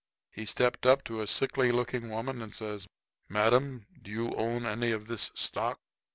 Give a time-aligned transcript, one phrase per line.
[0.31, 2.87] He stepped up to a sickly looking woman and says:
[3.29, 5.77] "Madam, do you own any of this stock?"